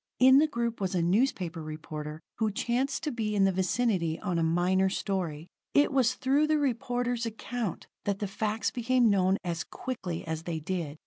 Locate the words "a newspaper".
0.95-1.61